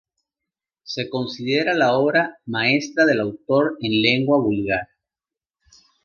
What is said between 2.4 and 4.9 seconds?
maestra del autor en lengua vulgar.